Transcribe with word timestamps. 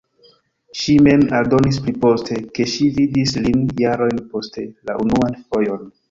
Ŝi 0.83 0.93
mem 1.07 1.25
aldonis 1.39 1.75
pli 1.83 1.91
poste, 2.05 2.37
ke 2.59 2.65
ŝi 2.75 2.87
vidis 2.95 3.33
lin 3.43 3.61
jarojn 3.83 4.23
poste 4.31 4.65
la 4.91 4.97
unuan 5.05 5.37
fojon. 5.43 5.85